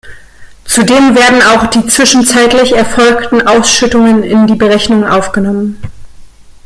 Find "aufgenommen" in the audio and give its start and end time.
5.05-5.79